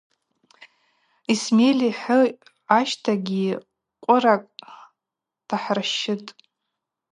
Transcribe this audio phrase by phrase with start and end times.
[1.31, 2.19] Исмель йхы
[2.77, 3.45] ащтагьи
[4.03, 4.55] къвыракӏ
[5.47, 6.29] тахӏырщщытӏ.